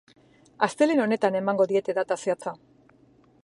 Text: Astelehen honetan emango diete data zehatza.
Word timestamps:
Astelehen 0.67 1.03
honetan 1.03 1.37
emango 1.41 1.67
diete 1.73 1.97
data 1.99 2.19
zehatza. 2.25 2.59